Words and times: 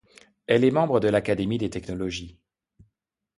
Elle 0.47 0.63
est 0.63 0.71
membre 0.71 0.99
de 0.99 1.09
l'Académie 1.09 1.59
des 1.59 1.69
technologies. 1.69 2.39